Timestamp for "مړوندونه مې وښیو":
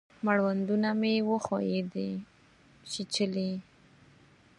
0.25-1.87